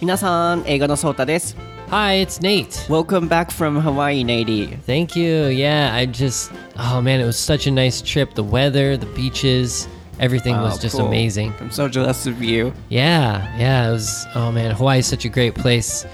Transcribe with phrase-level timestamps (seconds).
[0.00, 1.56] 皆さん、英語のソータです。
[1.90, 2.68] Hi, it's Nate.
[2.88, 4.76] Welcome back from Hawaii, Nady.
[4.86, 5.46] Thank you.
[5.48, 8.34] Yeah, I just, oh man, it was such a nice trip.
[8.34, 9.86] The weather, the beaches,
[10.18, 11.06] everything was just cool.
[11.06, 11.54] amazing.
[11.60, 12.72] I'm so jealous of you.
[12.88, 16.04] Yeah, yeah, it was, oh man, Hawaii is such a great place.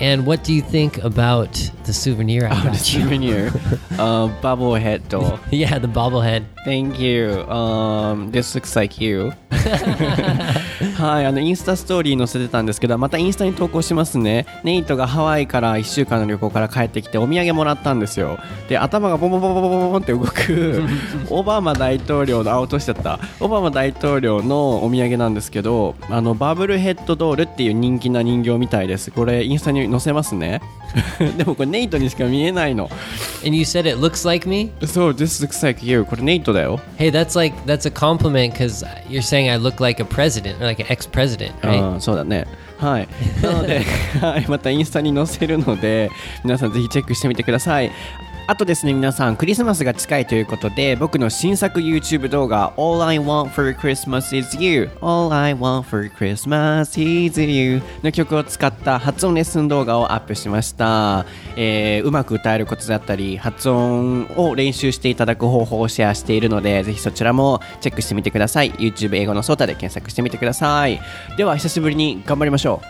[0.00, 1.52] And what do you think about
[1.84, 3.02] the souvenir I The got you?
[3.02, 3.46] souvenir.
[3.98, 5.38] uh, bobblehead doll.
[5.50, 6.44] Yeah, the bobblehead.
[6.64, 7.42] Thank you.
[7.48, 9.32] Um, this looks like you.
[11.03, 14.45] はい、あのインスタストーリー載せてたんですけどまたインスタに投稿しますね。
[14.63, 18.39] ネイトがハワイから1週間の旅行から帰ってきてお土産もらったんですよ。
[18.69, 20.81] で頭がボンボンボンボンボンボンって動く
[21.29, 23.19] オバマ大統領のあ落としちゃった。
[23.41, 29.11] オバマ大統領のお土産なんですけどあのバブルヘッドドールっていう人気な人形みたいです。
[29.11, 30.61] これインスタに載せますね。
[31.37, 32.89] でもこれネイトにしか見えないの。
[33.45, 34.71] And you said it looks like me?
[34.85, 36.79] そう This looks like you これネイトだよ。
[36.97, 40.92] Hey, that's like, that's a compliment because you're saying I look like a president like an
[40.93, 41.93] ex president, right?
[41.93, 42.45] うんそうだね。
[42.77, 43.07] はい。
[43.41, 43.81] なので、
[44.19, 46.09] はい、またインスタに載せるので
[46.43, 47.91] 皆さんぜひチェックしてみてください
[48.45, 57.41] あとですね皆さんクリスマスが近いということで僕の新作 YouTube 動画 All I Want for Christmas is You All I Want for Christmas is
[57.41, 68.71] You の曲を使った発音レッスン動画をアップしました、えーうまく歌えるコツだったり発音を練習していただく方法をシェアしているのでぜひそちらもチェックしてみてください。
[68.73, 70.99] YouTube 英語のソータで検索してみてください。
[71.37, 72.81] では久しぶりに頑張りましょ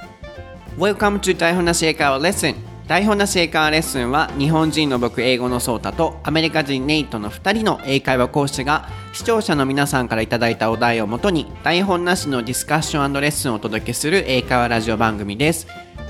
[0.78, 0.82] う。
[0.82, 15.66] Welcome to 台本なし英会話レッスン台本なし英会話レッスンは日本人の僕英語のソータとアメリカ人ネイトの2人の英会話講師が視聴者の皆さんからいただいたお題をもとに台本なしのディスカッションレッスンをお届けする英会話ラジオ番組です。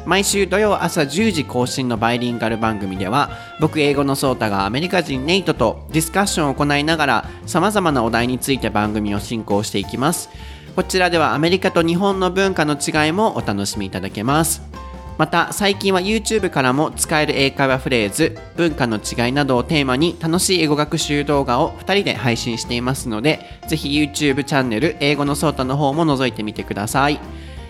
[0.05, 3.29] 毎週土曜朝10時更新のバイリンガル番組では
[3.61, 10.29] 僕英語のソータがアメリカ人ネイトとディスカッションを行いながら様々なお題について番組を進行していきます。
[10.75, 14.72] こちらではアメリカと日本の文化の違いもお楽しみいただけます。
[15.17, 27.19] また最近は YouTube からも使える英会話フレーズ文化の違いなどをテーマに楽しい英語学習動画を2人で配信していますのでぜひ YouTube チャンネル英語のソータの方も覗いてみてください。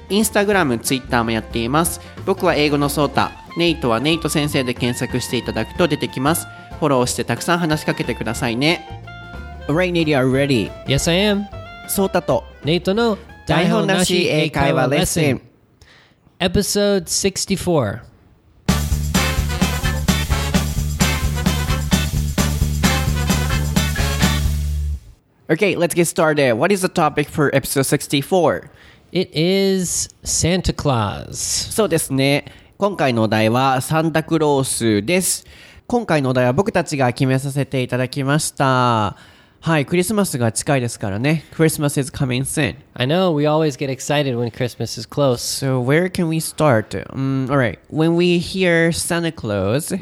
[0.10, 2.02] インスタグラム、ツイッターもやっています。
[2.26, 6.48] 僕は英語のソータネイトはネイト先生で検索していただくと出てきます。
[6.80, 8.88] フォローしてたくさん話しかけてくださいね。
[9.68, 10.72] Alright, Nady, are you ready?
[10.86, 11.44] Yes, I am.
[11.88, 13.18] ソータと Nate no
[13.48, 15.53] 台本なし英会話レッスン
[16.44, 18.04] Episode 64.
[25.50, 26.56] Okay, let's get started.
[26.56, 28.70] What is the topic for episode 64?
[29.14, 31.38] It is Santa Claus.
[31.72, 32.52] そうですね。
[32.78, 35.46] 今回のお題はサンタクロースです。
[35.88, 39.16] 今回のお題は僕たちが決めさせていただきました。
[39.63, 41.45] はい、クリスマスが近いですからね。
[41.53, 42.77] Christmas is coming soon.
[42.95, 45.43] I know we always get excited when Christmas is close.
[45.43, 46.95] So where can we start?
[47.13, 49.93] Um, alright, when we hear Santa Claus,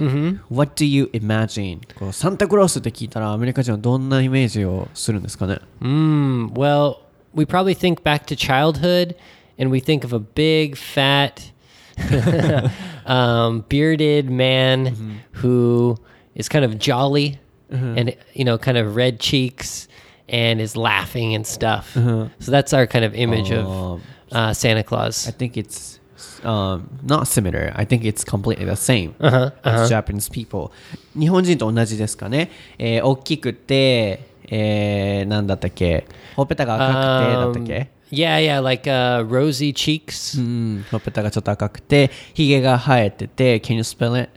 [0.50, 1.80] what do you imagine?
[1.98, 6.98] こうサンタクロースって聞いたらアメリカ人はどんなイメージをするんですかね Mm, well,
[7.34, 9.16] we probably think back to childhood
[9.58, 11.50] and we think of a big, fat,
[13.06, 15.96] um, bearded man who
[16.34, 17.40] is kind of jolly
[17.70, 19.88] and, you know, kind of red cheeks
[20.28, 21.92] and is laughing and stuff.
[21.94, 24.00] So that's our kind of image of
[24.32, 25.28] uh, Santa Claus.
[25.28, 26.00] I think it's
[26.44, 27.72] um, not similar.
[27.74, 30.72] I think it's completely the same as Japanese people.
[31.18, 32.50] 日本人と同じですかね。
[32.78, 36.06] えー大きくて、えー、なんだったっけ
[36.36, 40.38] ほっぺたが赤くてだったっ Um, け yeah, yeah, like uh, rosy cheeks.
[40.38, 44.30] うん、ほっぺたがちょっと赤くて、ひげが生えてて、Can you spell it?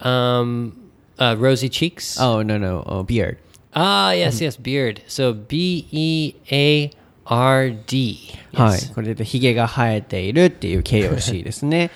[0.00, 0.72] Um,
[1.18, 2.20] uh, rosy cheeks.
[2.20, 3.38] Oh, no, no, oh, beard.
[3.74, 5.02] Ah, yes, yes, beard.
[5.06, 6.90] So B E A
[7.24, 8.18] R D.
[8.54, 8.94] はい Yes.。
[8.94, 11.90] これでひげが生えているっていう形容詞ですね。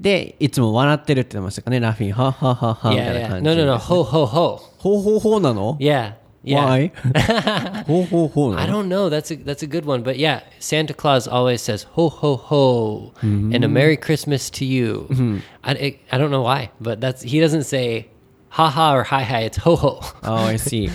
[0.00, 3.28] で、いつも笑ってるって言ってましたかね、ラフィン、はっはっはっはみた Yeah, いな yeah.
[3.28, 3.96] 感じ No, で no, す no.
[3.96, 4.02] ね。
[4.02, 4.60] Ho, ho, ho.
[4.78, 6.14] ほうほうほうなの Yeah.
[6.44, 6.66] Yeah.
[6.66, 7.84] Why?
[7.86, 9.08] ほうほうほうな I の don't know.
[9.08, 13.12] That's a that's a good one, but yeah, Santa Claus always says "ho ho ho"
[13.22, 15.06] and a Merry Christmas to you.
[15.62, 18.08] I, I I don't know why, but that's he doesn't say
[18.57, 20.89] "ha ha" or "hi hi." It's "ho ho." Oh, I see.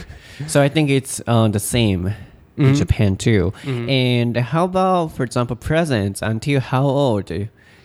[0.47, 2.13] so I think it's uh, the same
[2.57, 3.53] in Japan too.
[3.65, 6.23] And how about, for example, presents?
[6.23, 7.31] Until how old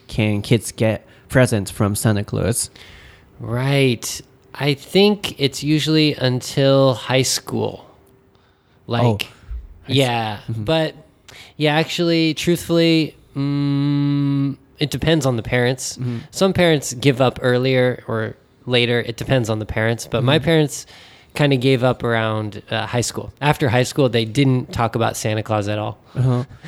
[0.08, 2.70] can kids get presents from Santa Claus?
[3.40, 4.22] Right.
[4.56, 7.86] I think it's usually until high school.
[8.88, 9.28] Like,
[9.88, 10.96] yeah, but
[11.58, 15.98] yeah, actually, truthfully, mm, it depends on the parents.
[16.32, 18.36] Some parents give up earlier or
[18.67, 19.01] later.
[19.01, 20.07] It depends on the parents.
[20.07, 20.87] But my parents
[21.35, 23.33] kind of gave up around uh, high school.
[23.41, 25.99] After high school, they didn't talk about Santa Claus at all.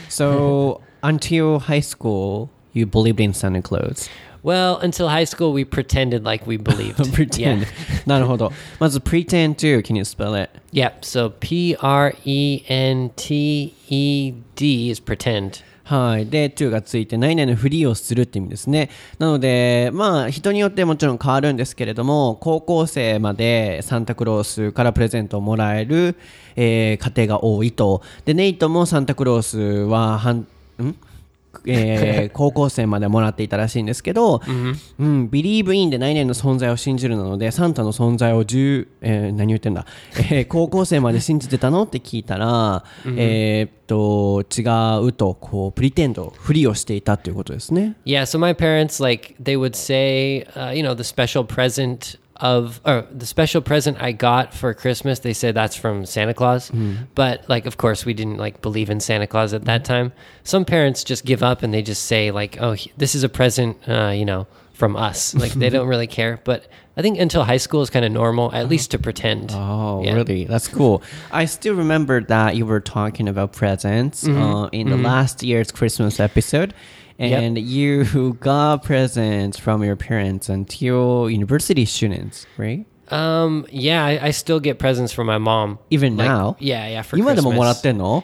[0.08, 4.08] So until high school, you believed in Santa Claus?
[4.42, 6.98] Well, until high school, we pretended like we believed.
[7.14, 7.62] pretend.
[7.62, 7.69] Yeah.
[8.06, 8.52] なるほど。
[8.78, 10.50] まず pretend to, can you spell it?
[10.72, 11.04] Yep.
[11.04, 15.62] So P R E N T E D is pretend.
[15.89, 16.27] はい。
[16.27, 18.91] で、to がついて、何々のフリーをするって意味ですね。
[19.18, 26.15] なので、まあ、人によってもちろん変わるんですけれども、高校生までサンタクロースからプレゼントをもらえる、
[26.56, 28.03] えー家庭が多いと。
[28.24, 30.45] で、ネイトもサンタクロースは、はん、ん？
[31.65, 34.41] えー 高校生までもらっていたらしいんですけど、
[34.99, 39.85] うん、believe in で何々の存在を信じるなので、サンタの存在を10、えー何言ってんだ、
[40.31, 42.83] えー高校生まで信じてたのって聞いたら、
[43.17, 47.95] えーっと、違うと、こう、プリテンド、ふりをしていたということですね。
[48.05, 48.21] Yeah.
[48.21, 53.06] So my parents, like, they would say, uh, you know, the special present of, or
[53.12, 56.69] the special present I got for Christmas, they said that's from Santa Claus.
[56.69, 56.95] Hmm.
[57.15, 59.94] But, like, of course, we didn't, like, believe in Santa Claus at that hmm.
[59.94, 60.13] time.
[60.44, 63.77] Some parents just give up and they just say, like, oh, this is a present,
[63.88, 65.36] uh, you know, from us.
[65.39, 66.39] Like, they don't really care.
[66.44, 68.69] But I think until high school is kind of normal, at uh-huh.
[68.69, 69.51] least to pretend.
[69.53, 70.15] Oh, Yeah.
[70.15, 70.45] really?
[70.45, 71.03] That's cool.
[71.31, 74.42] I still remember that you were talking about presents mm-hmm.
[74.42, 75.06] uh, in the mm-hmm.
[75.06, 76.74] last year's Christmas episode
[77.19, 77.68] and yep.
[77.68, 82.86] you got presents from your parents until university students, right?
[83.10, 85.80] Um, yeah, I, I, still get presents from my mom.
[85.89, 86.56] Even like, now?
[86.60, 87.56] Yeah, yeah, for Christmas.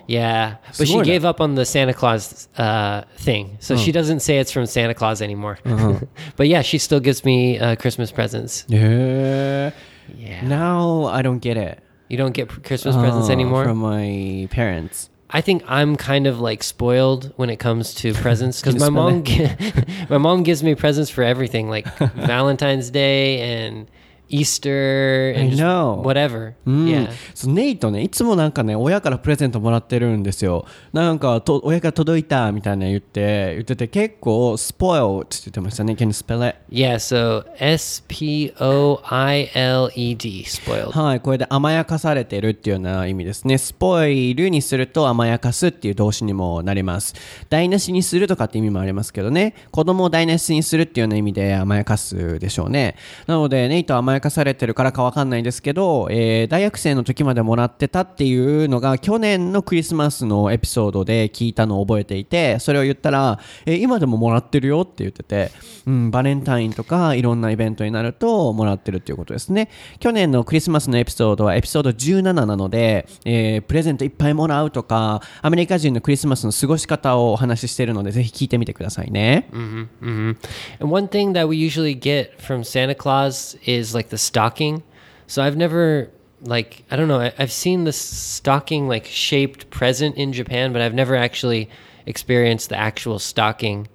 [0.08, 3.96] Yeah, but she gave up on the Santa Claus uh, thing, so she hmm.
[3.96, 5.58] doesn't say it's from Santa Claus anymore.
[5.66, 6.00] Uh-huh.
[6.36, 8.66] But yeah, she still gives me uh, Christmas presents.
[8.68, 9.72] Yeah.
[10.16, 10.48] yeah.
[10.48, 11.82] Now I don't get it.
[12.08, 13.64] You don't get Christmas presents oh, anymore?
[13.64, 15.10] From my parents.
[15.30, 18.62] I think I'm kind of like spoiled when it comes to presents.
[18.62, 19.24] Because my mom,
[20.10, 21.86] my mom gives me presents for everything, like
[22.16, 23.90] Valentine's Day and
[24.30, 26.02] Easter and I just know.
[26.02, 26.54] whatever.
[26.66, 27.10] うん Yeah.
[27.34, 36.58] そうネイトねいつもなんかね親からプレゼントもらってるんですよなんかと親から届いたみたいな言って言ってて結構 spoiled って言ってましたね Can you spell it?
[36.70, 40.92] Yeah, so S P O I L E D, spoiled.
[40.92, 47.14] はいこれで甘やかされてるっていうような意味ですねスポイルにすると甘やかすっていう動詞にもなります
[47.50, 52.96] 台無しにするとかって意味もありますけどね子供を台無しにするっていうような意味で甘やかすでしょうね
[53.28, 65.52] なのでネイトは甘やかされてるからかわかんないんですけど、えー大学生の時までもらってたっていうのが去年のクリスマスのエピソードで聞いたのを覚えていてそれを言ったら、えー今でももらってるよって言ってて、
[65.86, 69.70] うん、バレンタインとかいろんなイベントになるともらってるっていうことですね。
[70.00, 80.36] 去年のクリスマスのエピソードはエピソード17なので、えープレゼントいっぱいもらうとかアメリカ人のクリスマスの過ごし方をお話ししてるのでぜひ聞いてみてくださいね、hmm
[80.80, 84.84] And one thing that we usually get from Santa Claus is like the stocking.
[85.28, 86.10] So I've never
[86.42, 87.20] like I don't know.
[87.20, 91.70] I, I've seen the stocking like shaped present in Japan, but I've never actually
[92.06, 93.88] experienced the actual stocking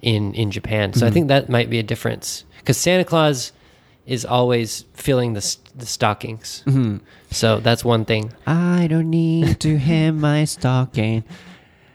[0.00, 0.92] in in Japan.
[0.92, 1.14] So I mm-hmm.
[1.14, 3.52] think that might be a difference because Santa Claus
[4.06, 6.62] is always filling the the stockings.
[6.66, 6.98] Mm-hmm.
[7.30, 8.32] So that's one thing.
[8.46, 11.24] I don't need to hem my stocking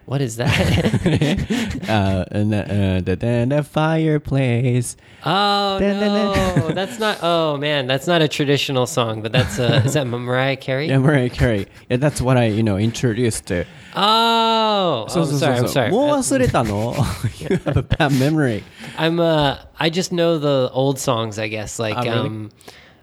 [0.06, 0.50] What is that?
[1.88, 6.58] uh, and the, uh, the, the, the fireplace oh Dun, dun, dun.
[6.69, 7.19] no, that's not.
[7.22, 9.22] Oh man, that's not a traditional song.
[9.22, 10.88] But that's uh, is that Mariah Carey?
[10.88, 11.69] Yeah, Mariah Carey.
[11.88, 13.64] Yeah, that's what I, you know, introduced to.
[13.94, 15.58] Oh, oh, そう I'm そうそう sorry.
[15.58, 15.91] そう I'm sorry.
[15.93, 16.94] もう忘れたの
[17.38, 18.64] ?You have a bad memory.
[18.98, 21.38] I'm uh, I just know the old songs.
[21.41, 22.26] I guess like Ah, really?
[22.26, 22.50] um,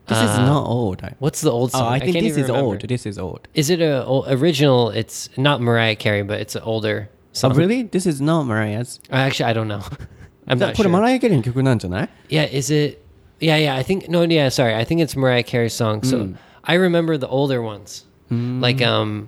[0.08, 1.04] This is Uh, not old.
[1.04, 1.94] I- what's the old Oh, song?
[1.94, 2.68] I think can't this even is remember.
[2.68, 2.82] old.
[2.82, 3.42] This is old.
[3.54, 4.90] Is it a o- original?
[4.90, 7.54] It's not Mariah Carey, but it's an older Oh, song.
[7.54, 7.84] really?
[7.84, 9.00] This is not Mariah's.
[9.12, 9.82] Uh, Actually, I don't know.
[10.48, 10.90] I'm だ not これ sure.
[10.90, 12.98] マライア・キャリーの曲なんじゃない Yeah, is it?
[13.40, 13.76] Yeah, yeah.
[13.76, 14.24] I think no.
[14.24, 14.74] Yeah, sorry.
[14.76, 16.02] I think it's Mariah Carey's song.
[16.04, 16.34] So Hmm.
[16.64, 19.28] I remember the older ones, like um,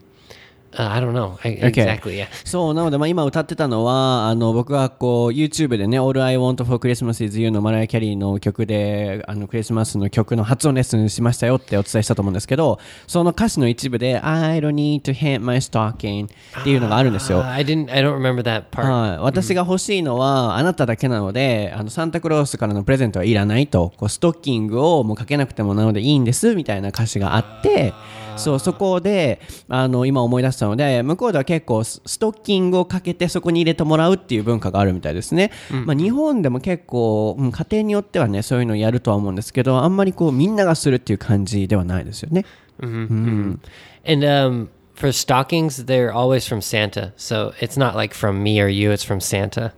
[0.77, 1.83] uh, I don't know I, Okay.
[1.83, 2.17] exactly.
[2.17, 2.29] Yeah.
[2.45, 16.27] そう、なので、まあ、今歌ってたのは、あの、僕がこう、YouTube でね、All I Want for Christmas is You のマライア・キャリーの曲で、あの、クリスマスの曲の発音レッスンしましたよってお伝えしたと思うんですけど、その歌詞の一部で、I don't need to hang my stocking
[16.61, 17.51] っていうのがあるんですよ Uh,。
[17.51, 17.93] I didn't.
[17.93, 18.87] I don't remember that part.
[18.87, 27.93] はい、私が欲しいのはあなただけなのであのサンタクロースからのプレゼントはいらないとこうストッキングをもうかけなくてもなのでいいんですみたいな歌詞があって
[28.37, 35.51] そうそこであの今思い出したので向こうでは結構スストッキングをかけてそこに入れてもらうっていう文化があるみたいですね、
[35.85, 42.45] まあ、日本でも結構、うん家庭によってはねそういうのやるとは思うんですけどあんまりこうみんながするっていう感じではないですよね
[42.79, 47.13] And um, for stockings, they're always from Santa.
[47.17, 48.91] So it's not like from me or you.
[48.91, 49.73] It's from Santa.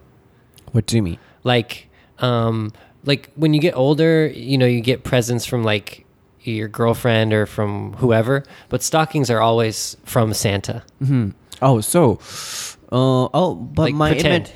[0.73, 1.19] What do you mean?
[1.45, 1.89] Like
[2.19, 2.73] um,
[3.05, 6.05] like when you get older, you know, you get presents from like
[6.43, 8.45] your girlfriend or from whoever.
[8.69, 10.83] But stockings are always from Santa.
[11.63, 12.19] Oh, so
[12.91, 14.51] Uh, oh, but Like my image,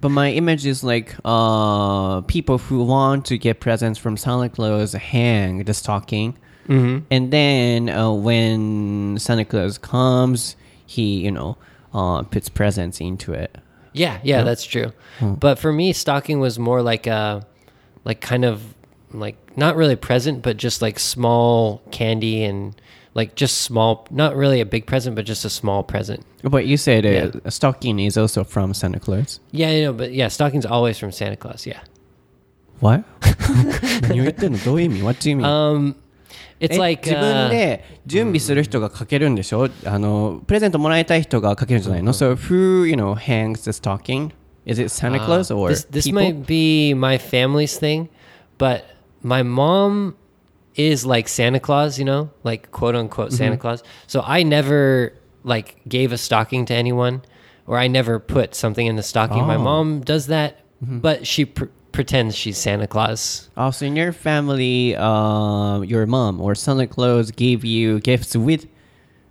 [0.00, 4.92] but my image is like uh, people who want to get presents from Santa Claus
[4.94, 6.34] hang the stocking,
[6.68, 6.98] Mm-hmm.
[7.10, 10.56] and then uh, when Santa Claus comes,
[10.86, 11.58] he you know
[11.92, 13.54] uh, puts presents into it.
[13.92, 14.92] Yeah, yeah, that's true.
[15.20, 17.44] But for me, stocking was more like a,
[18.04, 18.62] like kind of
[19.13, 22.75] like not really present, but just like small candy and
[23.13, 26.23] like just small, not really a big present, but just a small present.
[26.43, 27.31] But you said uh, Yeah.
[27.45, 29.39] a stocking is also from Santa Claus.
[29.51, 31.65] Yeah, you know, but yeah, stocking's always from Santa Claus.
[31.65, 31.79] Yeah.
[32.79, 33.03] What?
[34.03, 35.43] 何を言ってんのどういう意味 ?What do you mean?
[35.45, 35.95] Um,
[36.59, 44.31] it's え like 自分 uh, で準備する人がかけるんでしょ、あのプレゼントもらいたい人がかけるんじゃないの、So who you know hangs the stocking?
[44.67, 46.21] Is it Santa Claus or this this people?
[46.21, 48.09] might be my family's thing,
[48.59, 48.83] but
[49.22, 50.16] my mom
[50.74, 53.82] is like Santa Claus, you know, like quote unquote Santa Claus.
[54.06, 55.12] So I never
[55.44, 57.22] like gave a stocking to anyone,
[57.66, 59.44] or I never put something in the stocking.
[59.44, 59.62] My Oh.
[59.62, 63.50] mom does that, but she pr- pretends she's Santa Claus.
[63.56, 68.66] Oh, so in your family, uh, your mom or Santa Claus gave you gifts with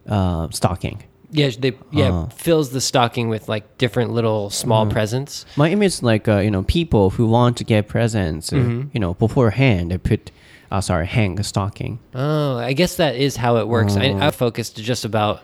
[0.08, 1.04] uh, stocking.
[1.33, 2.29] Yeah, they yeah Oh.
[2.37, 5.45] fills the stocking with like different little small presents.
[5.57, 8.57] My image is like uh, you know people who want to get presents, uh,
[8.93, 10.31] you know beforehand they put,
[10.71, 11.99] uh, sorry, hang a stocking.
[12.15, 13.97] Oh, I guess that is how it works.
[13.97, 15.41] I, I focused just about,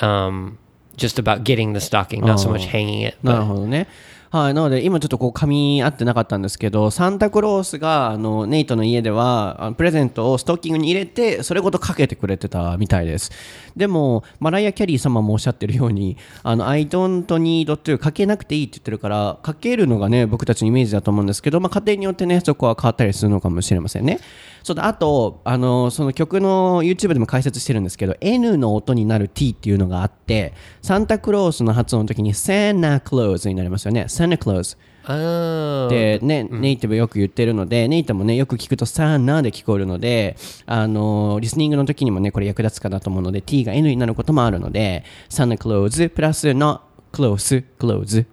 [0.00, 0.58] um,
[0.96, 2.68] just about getting the stocking, not so much Oh.
[2.68, 3.14] hanging it.
[3.22, 3.86] なる But ほどね。
[4.29, 13.31] はい、なので今ちょっとこう噛み合ってなかったんですけどサンタクロースがあのネイトの家ではあのプレゼントをストッキングに入れてそれごとかけてくれてたみたいです。
[13.77, 24.19] でもマライア・キャリー様もおっしゃってるようにあの I don't need to かけなくていいって言ってるからかけるのがね僕たちのイメージだと思うんですけど、まあ、家庭によってねそこは変わったりするのかもしれませんね。
[24.67, 34.07] そうだあとあのその曲の YouTube でも解説してるんですけど N の音になる T っていうのがあってサンタクロースの発音の時に Santa Claus になりますよね。
[34.09, 46.81] Santa Claus oh, で、ねネイティブよく言ってるのでネイティブもねよく聞くとサナで聞こえるのであのリスニングの時にもねこれ役立つかなと思うので T が N になることもあるので Santa Claus プラスの
[47.13, 48.25] close close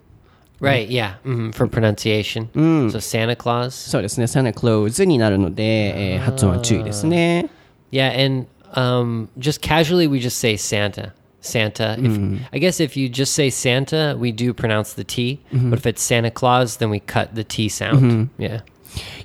[0.60, 2.50] right, yeah, hmm for pronunciation.
[2.92, 3.72] So Santa Claus.
[3.74, 7.50] そうですね Santa Claus になるので、えー発音は注意ですね
[7.92, 11.14] Yeah, and um, just casually we just say Santa.
[11.42, 11.96] Santa.
[11.98, 15.40] If, I guess if you just say Santa, we do pronounce the T.
[15.54, 18.30] But if it's Santa Claus, then we cut the T sound.
[18.38, 18.60] Yeah.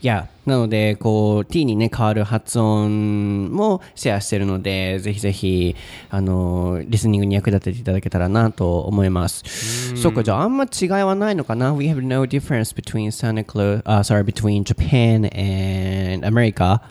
[0.02, 5.74] いやなのでこう T にね変わる発音もシェアしてるのでぜひぜひ
[6.10, 16.82] あのリスニングに役立てていただけたらなと思いますそうかじゃああんま違いはないのかな We have no difference between Santa Claus、uh, sorry between Japan and America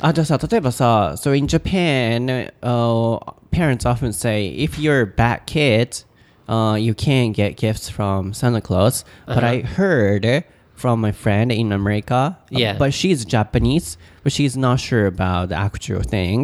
[0.00, 3.18] あじゃあさ例えばさ So in Japan、uh,
[3.50, 6.04] parents often say if you're a bad kid
[6.48, 10.44] uh, you can get gifts from Santa Claus but I heard
[10.81, 12.73] from my friend in America uh, Yeah.
[12.81, 13.87] but she's Japanese
[14.23, 16.39] but she's not sure about the actual thing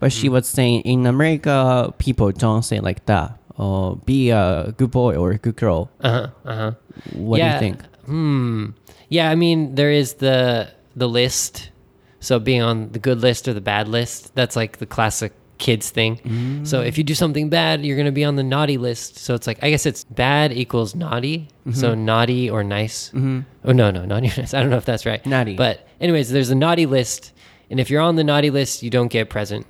[0.00, 1.56] but she was saying in America
[1.98, 3.28] people don't say like that
[3.62, 6.26] uh, be a good boy or a good girl Uh huh.
[6.50, 6.72] Uh huh.
[7.14, 7.46] what yeah.
[7.46, 8.64] do you think Hmm.
[9.08, 11.70] Yeah, I mean, there is the the list.
[12.20, 15.91] So being on the good list or the bad list, that's like the classic kids
[15.91, 16.65] thing.
[16.65, 19.17] So if you do something bad, you're going to be on the naughty list.
[19.19, 21.47] So it's like I guess it's bad equals naughty.
[21.73, 23.11] So naughty or nice.
[23.13, 24.53] Oh no, no, naughty or nice.
[24.53, 25.23] I don't know if that's right.
[25.25, 25.55] Naughty.
[25.55, 27.31] But anyways, there's a naughty list,
[27.69, 29.65] and if you're on the naughty list, you don't get a present.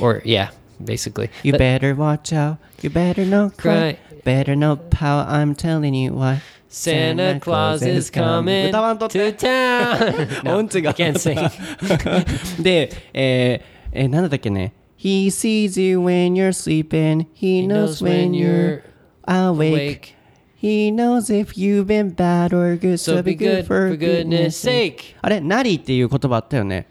[0.00, 0.50] Or yeah,
[0.84, 1.30] basically.
[1.44, 2.58] You But- better watch out.
[2.82, 3.94] You better not cry.
[3.94, 3.98] Cry.
[4.24, 5.28] Better not pout.
[5.28, 6.42] I'm telling you why.
[6.68, 10.44] Santa Claus is coming 歌わんとって to town.
[10.44, 12.62] No, 音痴が I can't sing.
[12.62, 17.26] で、えー、えー、なんだったっけね He sees you when you're sleeping.
[17.32, 18.82] He, He knows knows when when you're you're
[19.28, 19.72] awake.
[19.72, 20.12] awake.
[20.54, 22.98] He knows if you've been bad or good.
[22.98, 25.14] So, So be good, for, goodness sake.
[25.22, 26.86] あれ、ナリっていう言葉あったよね。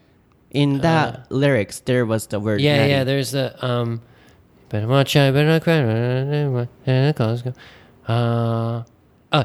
[0.52, 3.04] In that lyrics, there was the word Yeah, ナリ yeah.
[3.04, 4.02] There's a um.
[4.70, 5.34] Better watch out.
[5.34, 6.68] Better not cry.
[6.86, 7.54] Santa Claus go.
[8.08, 8.84] Uh,
[9.34, 9.44] oh,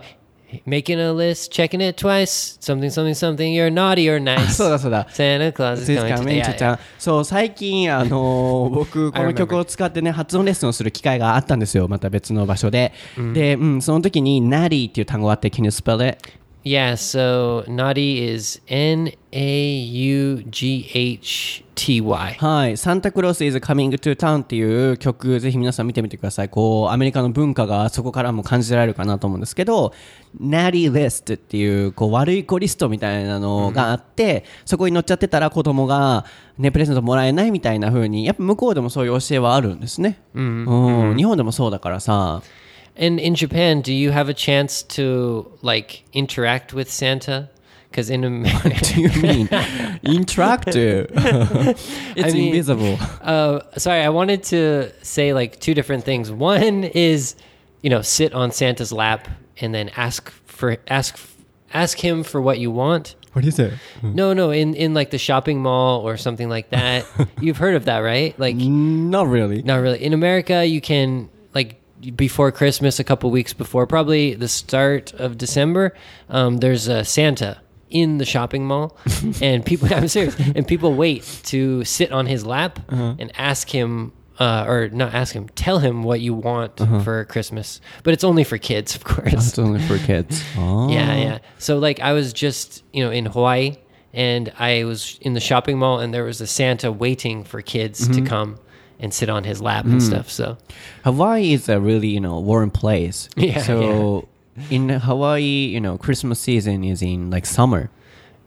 [0.65, 2.57] making a list, checking it twice.
[2.59, 3.53] Something, something, something.
[3.53, 4.53] You're naughty or あ nice.
[4.53, 5.07] そうだそうだ。
[5.11, 6.79] Santa Claus is coming to yeah, to town.
[6.99, 12.93] そう最近あのー僕この曲を使ってね発音レッスンをする機会があったんですよまた別の場所で、
[13.33, 16.17] で、うん、その時に Natty っていう単語があって Can you spell it?
[16.65, 22.33] Yeah, so naughty is N A U G H T Y.
[22.39, 26.49] はい、サンタクロース is coming to town っていう曲、ぜひ皆さん見てみてください。
[26.49, 29.93] こう、アメリカの文化がそこからも感じられるかなと思うんですけど、
[30.41, 36.25] Natty List っていう、こう、悪い子リストみたいなのがあって、そこに載っちゃってたら子供が、
[36.57, 40.19] ね、プレゼントもらえないみたいな風に、やっぱ向こうでもそういう教えはあるんですね。
[40.33, 41.13] うん。
[41.15, 42.41] 日本でもそうだからさ、
[42.95, 47.49] And in Japan, do you have a chance to like interact with Santa?
[47.89, 51.09] Because in America, what do you mean interactive?
[52.15, 52.97] it's mean- invisible.
[53.21, 56.31] uh, sorry, I wanted to say like two different things.
[56.31, 57.35] One is,
[57.81, 59.27] you know, sit on Santa's lap
[59.59, 61.17] and then ask for ask
[61.73, 63.15] ask him for what you want.
[63.33, 63.73] What is it?
[64.01, 67.05] No, no, in in like the shopping mall or something like that.
[67.41, 68.37] You've heard of that, right?
[68.39, 69.61] Like Not really.
[69.61, 70.03] Not really.
[70.03, 71.81] In America, you can like
[72.15, 75.93] before Christmas, a couple weeks before, probably the start of December.
[76.29, 78.97] Um, there's a Santa in the shopping mall,
[79.41, 79.87] and people.
[79.93, 80.37] I'm serious.
[80.39, 84.11] And people wait to sit on his lap and ask him.
[84.37, 87.79] Uh, or not ask him, tell him what you want for Christmas.
[88.03, 89.31] But it's only for kids, of course.
[89.31, 90.43] It's only for kids.
[90.57, 90.89] Oh.
[90.89, 91.39] Yeah, yeah.
[91.57, 93.77] So like I was just, you know, in Hawaii
[94.13, 98.09] and I was in the shopping mall and there was a Santa waiting for kids
[98.09, 98.57] to come
[99.00, 100.30] and sit on his lap and stuff.
[100.30, 100.56] So
[101.04, 103.28] Hawaii is a really, you know, warm place.
[103.36, 104.28] Yeah, So
[104.70, 105.42] in Hawaii,
[105.72, 107.90] you know, Christmas season is in like summer.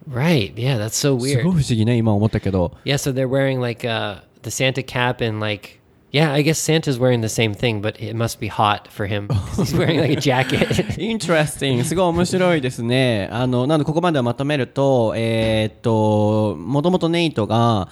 [0.05, 1.43] right, yeah, that's so す weird.
[1.43, 2.74] ごい不思議ね、今思ったけど。
[2.86, 5.79] Yeah, so they're wearing like uh the Santa cap and like
[6.12, 9.27] yeah, I guess Santa's wearing the same thing, but it must be hot for him.
[9.29, 10.69] 'cause He's wearing like a jacket.
[11.00, 11.83] Interesting.
[11.83, 13.27] すごい面白いですね。
[13.31, 17.88] あの、なのでここまでをまとめると、えーっと、もともとネイトが、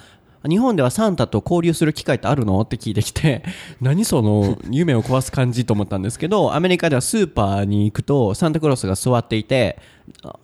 [0.47, 2.59] 日本ではサンタと交流する機会ってあるの？
[2.61, 3.43] って聞いてきて、
[3.81, 9.79] 何その夢を壊す感じと思ったんですけど、アメリカではスーパーに行くとサンタクロースが座っていて、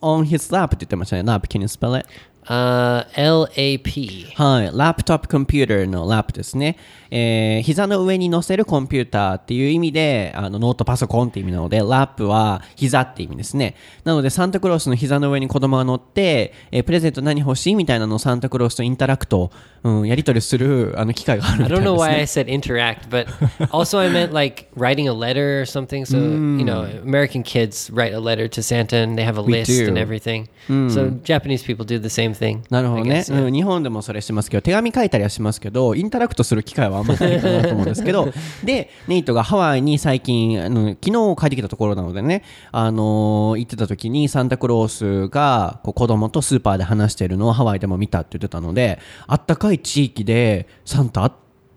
[0.00, 1.22] on his lap って言ってましたね。
[1.22, 2.08] lap, can you spell it?
[2.46, 4.26] Uh L A P.
[4.34, 4.66] はい。
[4.76, 6.76] ラップトップコンピューターのラップですね。
[7.10, 13.76] えー、膝の上に乗せるコンピューターっていう意味で、あの、ノートパソコンって意味なので、ラップは膝って意味ですね。
[14.02, 19.50] なので、サンタクロースの膝の上に子供が乗って、えープレゼント何欲しいみたいなのをサンタクロースとインタラクト、
[19.84, 22.22] うん、やり取りする、あの、機会があるみ I たい don't です know why I ね。
[22.24, 23.26] said interact, but
[23.70, 26.04] also I meant like writing a letter or something.
[26.04, 29.70] So, you know, American kids write a letter to Santa and they have a list
[29.88, 30.48] and everything.
[30.68, 32.62] So, Japanese people do the same thing.
[32.70, 33.46] なるほどね、guess, yeah.
[33.46, 33.52] うん。
[33.52, 38.28] 日本でもそれしてますけど、手紙書いたりはしますけど、インタラクトする機会はあんまないかなと思うんですけど、
[38.64, 42.42] で、ネイトがハワイに最近、あの昨日帰ってきたところなのでね、
[42.72, 51.32] あのー行ってた時にサンタクロースがこう子供とスーパーで話してるのをハワイでも見たって言ってたので、あったかい地域でサンタあっ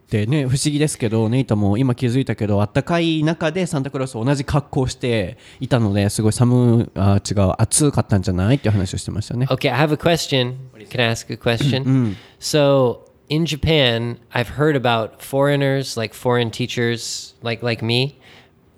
[0.08, 9.46] てね、不思議ですけど、ネイトも今気づいたけど、あったかい中でサンタクロース同じ格好をしていたので、すごい寒、あ違う、暑かったんじゃないっていう話をしてましたね。
[9.50, 10.56] Okay, I have a question.
[10.90, 12.16] Can I ask a question?
[12.40, 18.18] So, in Japan, I've heard about foreigners, like foreign teachers, like like me,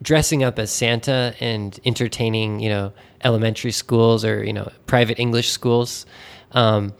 [0.02, 2.92] dressing up as Santa and entertaining, you know,
[3.24, 6.08] elementary schools or you know, private English schools.
[6.54, 6.94] Um,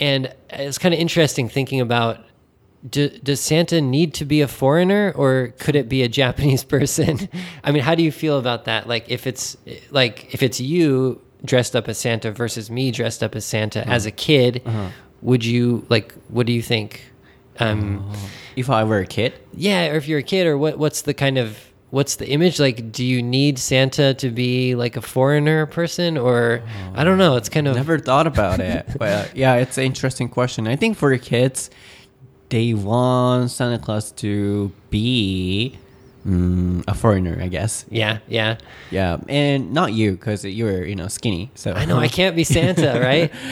[0.00, 2.18] and it's kind of interesting thinking about
[2.88, 7.28] do, does Santa need to be a foreigner or could it be a Japanese person?
[7.64, 8.88] I mean, how do you feel about that?
[8.88, 9.56] Like if it's
[9.90, 14.06] like if it's you dressed up as Santa versus me dressed up as Santa as
[14.06, 14.62] a kid,
[15.22, 17.04] would you like what do you think?
[17.58, 18.10] Um
[18.56, 19.32] If I were a kid?
[19.54, 21.58] yeah, or if you're a kid or what what's the kind of
[21.90, 26.62] what's the image like do you need Santa to be like a foreigner person or
[26.94, 28.86] I don't know, it's kind of Never thought about it.
[28.98, 30.66] but yeah, it's an interesting question.
[30.66, 31.70] I think for kids,
[32.52, 35.78] they want Santa Claus to be
[36.26, 37.86] mm, a foreigner, I guess.
[37.88, 38.58] yeah, yeah.
[38.90, 41.50] Yeah, and not you because you're you know skinny.
[41.54, 43.32] So I know I can't be Santa, right?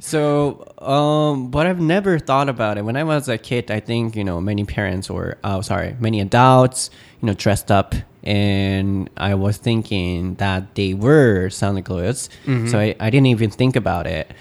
[0.00, 2.82] So, um, but I've never thought about it.
[2.84, 6.20] When I was a kid, I think you know many parents or oh sorry, many
[6.20, 6.90] adults
[7.22, 12.28] you know dressed up, and I was thinking that they were Santa Claus.
[12.44, 14.32] So I, I didn't even think about it.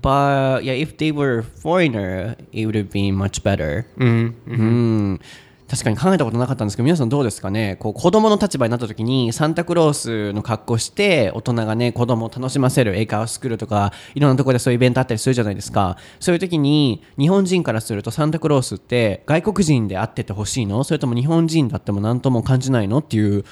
[0.00, 3.86] But yeah, if they were foreigner, it would have been much better.
[3.96, 5.20] うん
[5.68, 7.74] 確かに考えたことなかったんですけど皆さんどうですかね？
[7.80, 15.96] こう子供の立場になった時にサンタクロースの格好して大人がね子供を楽しませる英会話スクールとかいろんなところでそういうイベントあったりするじゃないですか。
[16.20, 20.84] そういう時に日本人からするとサンタクロースって外国人であっててほしいの？
[20.84, 22.98] それとも日本人だっても何とも感じないの？
[22.98, 23.44] っていう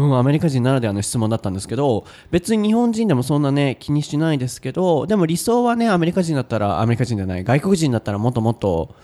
[0.00, 8.94] うん、アメリカ人ならではの質問だったんですけど別に日本人でもそんなね気にしないですけどでも理想はねアメリカ人だったらアメリカ人じゃない外国人だったらもっともっと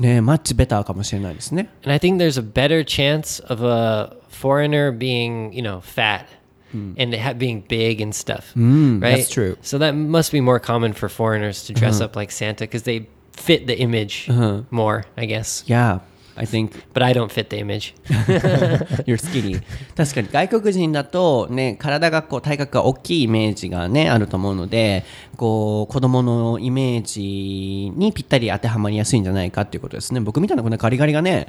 [0.00, 6.26] ねマッチベターかもしれないですね And I think there's a better chance of a foreigner being, you know, fat
[6.72, 8.52] and ha- being big and stuff.
[8.54, 9.16] right?
[9.16, 9.56] that's true.
[9.60, 13.08] So that must be more common for foreigners to dress up like Santa because they
[13.32, 14.28] fit the image
[14.70, 15.64] more, I guess.
[15.66, 16.00] Yeah
[16.36, 16.72] I think.
[16.92, 17.94] But I don't fit the image.
[19.06, 19.62] you're skinny.
[19.96, 20.28] 確かに。
[20.30, 25.04] 外国人だとね体がこう体格が大きいイメージがねあると思うので
[25.36, 30.20] こう子供のイメージにぴったり当てはまりやすいんじゃないかっていうことですね。
[30.20, 31.46] 僕みたいなこんなガリガリがね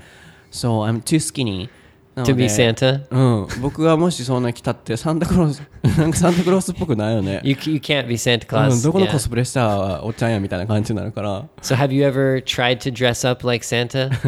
[0.52, 1.70] So I'm too skinny.
[2.16, 3.02] To で be Santa?
[3.11, 5.62] うん、僕がもしそんな着たってサンタクロース
[5.98, 8.79] なんかサンタクロースっぽくないよね You, you can't be Santa う Claus.
[8.79, 9.12] ん、どこの yeah.
[9.12, 14.11] コスプレしたらおっちゃんやみたいな感じになるから So have you ever tried to dress up like Santa?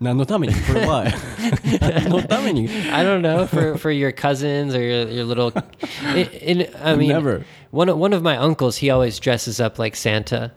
[0.00, 1.04] 何のためにこれは
[1.80, 5.52] 何のために I don't know for for your cousins or your, your little.
[6.16, 7.44] In, in, I mean, Never.
[7.70, 10.50] one of- one of my uncles he always dresses up like Santa.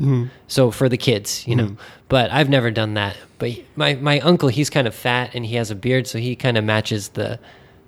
[0.47, 1.77] So for the kids, you know.
[2.09, 3.15] But I've never done that.
[3.39, 6.19] But he- my my uncle he's kind of fat and he has a beard, so
[6.19, 7.39] he kind of matches the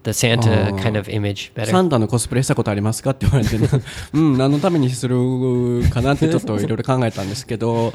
[0.04, 1.82] the Santa kind of image サ better.
[1.82, 3.68] ンタのコスプレしたことありますかって言われてな
[4.14, 5.18] うん何のためにする
[5.92, 7.92] かなってちょっといろいろ考えたんですけど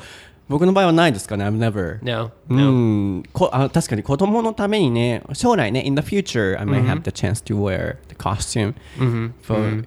[0.49, 2.73] 僕の場合はないですかね I've never No, う no.
[3.19, 8.75] んこあ確かに子供のためにね将来ね in the future I might have the chance to wear the costume
[9.43, 9.85] for,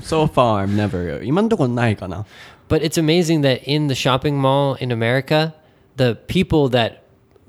[0.01, 2.25] so far I've never 今のところないかな
[2.70, 5.54] but it's amazing that in the shopping mall in America,
[5.96, 7.02] the people that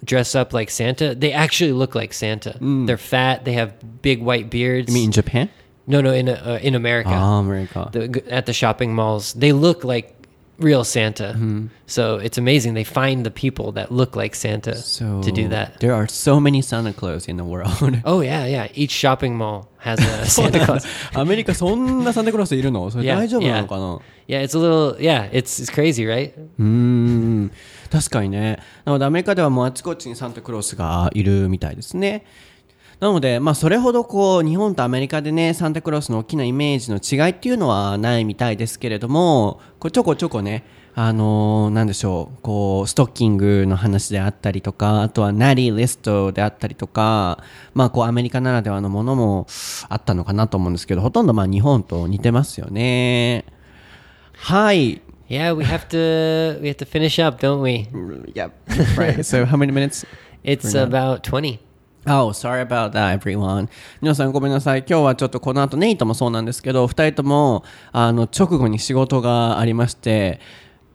[0.04, 2.58] dress up like Santa, they actually look like Santa.
[2.60, 2.88] Mm.
[2.88, 3.46] They're fat.
[3.46, 4.90] They have big white beards.
[4.90, 5.50] You mean in Japan?
[5.86, 7.12] No, no, in uh, in America.
[7.14, 7.90] Oh, America.
[7.92, 10.21] The, at the shopping malls, they look like
[10.61, 11.35] real Santa.
[11.35, 11.67] Mm-hmm.
[11.87, 15.81] So it's amazing they find the people that look like Santa So to do that.
[15.81, 17.71] There are so many Santa Claus in the world.
[18.05, 18.69] Oh yeah, yeah.
[18.75, 20.87] Each shopping mall has a Santa Claus.
[21.15, 24.97] アメリカそんなサンタクロースいるのそれ Yeah, 大丈夫なのかな Yeah, it's a little.
[24.99, 26.33] Yeah, it's it's crazy, right?
[26.59, 27.51] うーん
[27.91, 32.25] 確かにねなのでアメリカではもうあちこちにサンタクロースがいるみたいですね
[33.02, 49.48] なので、まあ、それほどこう日本とアメリカでねサンタクロースの大きなイメージの違いっていうのはないみたいですけれどもこうちょこちょこねあのーなんでしょうこうストッキングの話であったりとかあとはナリーリストであったりとかまあこうアメリカならではのものも
[49.90, 53.46] あったのかなと思うんですけどほとんどまあ日本と似てますよね
[54.34, 57.88] はい Yeah, we have to we have to finish up, don't we?
[58.36, 58.52] Yep.
[58.98, 59.24] Right.
[59.24, 60.06] so how many minutes?
[60.44, 61.71] It's about twenty.
[62.08, 63.70] Oh, sorry about that, everyone.
[64.02, 64.80] 皆さんごめんなさい。
[64.80, 70.40] 今日はちょっとこの後ネイトもそうなんですけど、二人ともあの直後に仕事がありまして、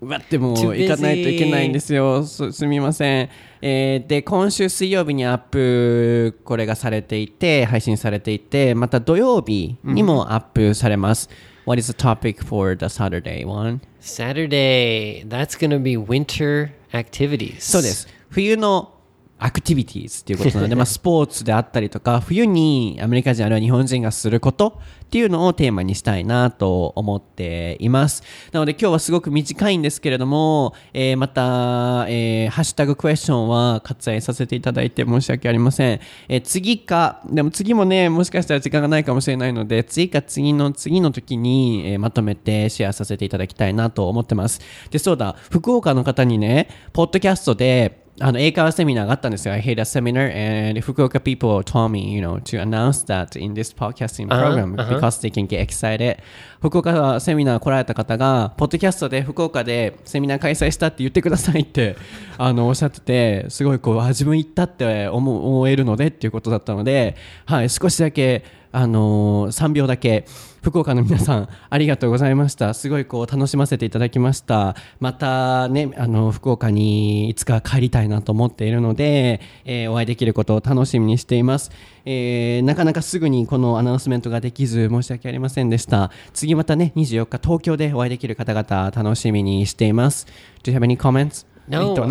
[0.00, 2.24] うわってもう.行かないといけないんですよ。
[2.24, 3.30] すすみません。
[3.62, 11.30] えーで、今週水曜日にアップ、これがされていて、配信されていて、また土曜日にもアップされます。
[11.66, 13.80] What is the topic for the Saturday one?
[14.00, 15.26] Saturday.
[15.26, 17.60] That's gonna be winter activities.
[17.60, 18.08] そうです。
[18.28, 18.92] 冬の
[19.38, 28.22] アクティビティーズっていうことなので、 まあ、スポーツであったりとか、冬にアメリカ人あるいは日本人がすることっていうのをテーマにしたいなと思っています。
[28.52, 36.00] なので今日はすごく短いんですけれども、えーまた、えーハッシュタグクエスチョンは割愛させていただいて申し訳ありません。
[36.28, 44.60] えー次か、でも次もね、もしかしたら時間がないかもしれないので、次か次の次の時に、えーまとめてシェアさせていただきたいなと思ってます。
[44.90, 49.52] で、そうだ、福岡の方にね、ポッドキャストで、あの英会話セミナーがあったんですよ。
[49.52, 53.74] I hate a seminar and Fukuoka people told me, you know, to announce that in this
[53.74, 56.16] podcasting program because they can get excited.
[56.60, 61.96] 福岡セミナー来られた方が、ポッドキャストで福岡でセミナー開催したって言ってくださいって
[62.38, 68.44] あのおっしゃってて、すごいこう、あ自分行ったって思えるのでっていうことだったので、はい、少しだけ、
[68.76, 70.26] あのー3秒だけ
[70.62, 81.70] 福岡の皆さんありがとうございましたすごいこう楽しませていただきましたまたねあの福岡にいつか帰りたいなと思っているので、えーお会いできることを楽しみにしています、
[82.04, 90.26] えーなかなかすぐにこのアナウンスメントができず申し訳ありませんでした次またね24日東京でお会いできる方々楽しみにしています
[90.62, 91.46] Do you have any comments?
[91.68, 92.06] No, I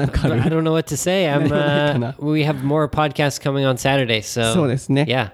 [0.50, 1.30] don't know what to say.
[1.30, 1.46] I'm.
[1.56, 5.32] Uh, な we have more podcasts coming on Saturday, so そうですね yeah.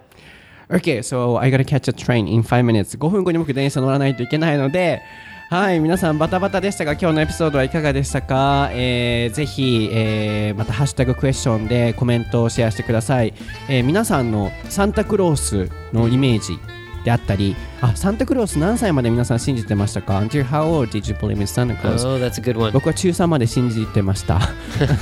[0.72, 2.98] Okay, so I gotta catch a train in 5 minutes.
[2.98, 5.02] 5分後に僕電車乗らないといけないので、
[5.50, 13.34] はい、皆さんバタバタでしたが、今日のエピソードはいかがでしたか、えーぜひ、えーまたハッシュタグクエスチョンでコメントをシェアしてください。
[13.68, 16.58] えー皆さんのサンタクロースのイメージ
[17.04, 22.08] であったり、あ、サンタクロース何歳まで皆さん信じてましたか ?Until how old did you believe in Santa Claus?
[22.08, 22.72] Oh, that's a good one.
[22.72, 24.46] 僕は中3まで信じてましたな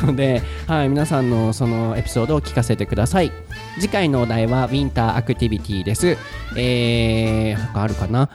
[0.04, 3.32] の で、はい、皆さんのそのエピソードを聞かせてください
[3.80, 6.18] 次回のお題はウィンターアクティビティです
[6.58, 8.30] えー、他あるかな？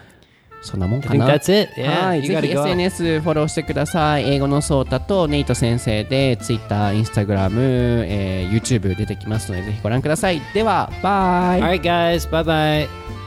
[0.62, 1.26] そんなもんかな
[1.76, 2.52] ？Yeah, はい、ぜひ.
[2.52, 4.24] SNS フォローしてください。
[4.30, 7.50] 英語のソータとネイト先生で Twitter、Instagram、
[8.06, 10.40] えー YouTube 出てきますのでぜひご覧ください。
[10.54, 12.28] では、バイ All right, guys.
[12.30, 12.44] Bye
[12.88, 13.23] bye.